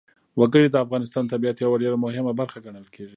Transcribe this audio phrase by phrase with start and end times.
[0.39, 3.09] وګړي د افغانستان د طبیعت یوه ډېره مهمه برخه ګڼل کېږي.